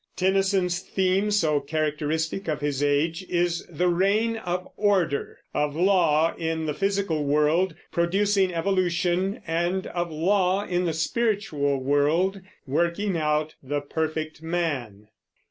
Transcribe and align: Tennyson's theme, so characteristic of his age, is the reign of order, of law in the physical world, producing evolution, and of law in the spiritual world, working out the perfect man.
Tennyson's 0.15 0.79
theme, 0.79 1.29
so 1.29 1.59
characteristic 1.59 2.47
of 2.47 2.59
his 2.59 2.81
age, 2.81 3.23
is 3.29 3.63
the 3.69 3.87
reign 3.87 4.35
of 4.35 4.67
order, 4.75 5.37
of 5.53 5.75
law 5.75 6.33
in 6.39 6.65
the 6.65 6.73
physical 6.73 7.23
world, 7.23 7.75
producing 7.91 8.51
evolution, 8.51 9.43
and 9.45 9.85
of 9.85 10.09
law 10.11 10.65
in 10.65 10.85
the 10.85 10.93
spiritual 10.93 11.83
world, 11.83 12.41
working 12.65 13.15
out 13.15 13.53
the 13.61 13.79
perfect 13.81 14.41
man. 14.41 15.09